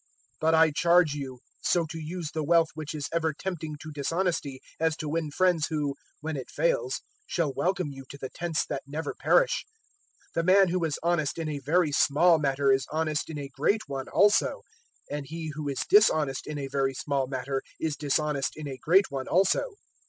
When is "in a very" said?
11.37-11.91, 16.47-16.95